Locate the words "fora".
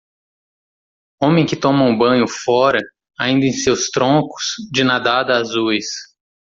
2.27-2.79